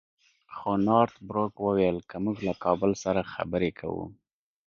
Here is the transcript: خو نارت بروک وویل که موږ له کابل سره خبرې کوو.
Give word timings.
خو 0.55 0.71
نارت 0.87 1.15
بروک 1.27 1.53
وویل 1.61 1.97
که 2.09 2.15
موږ 2.23 2.37
له 2.47 2.53
کابل 2.63 2.91
سره 3.03 3.29
خبرې 3.33 3.71
کوو. 3.79 4.05